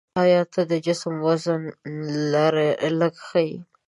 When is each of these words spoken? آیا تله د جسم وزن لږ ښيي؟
آیا 0.23 0.41
تله 0.51 0.63
د 0.71 0.73
جسم 0.85 1.13
وزن 1.25 1.61
لږ 2.99 3.15
ښيي؟ 3.27 3.53